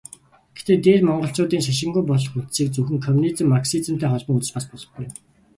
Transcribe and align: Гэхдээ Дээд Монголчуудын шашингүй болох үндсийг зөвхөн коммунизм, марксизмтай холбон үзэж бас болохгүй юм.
Гэхдээ 0.55 0.77
Дээд 0.85 1.01
Монголчуудын 1.07 1.65
шашингүй 1.67 2.03
болох 2.09 2.33
үндсийг 2.39 2.67
зөвхөн 2.71 2.99
коммунизм, 3.05 3.47
марксизмтай 3.53 4.09
холбон 4.11 4.37
үзэж 4.39 4.51
бас 4.55 4.65
болохгүй 4.69 5.03
юм. 5.07 5.13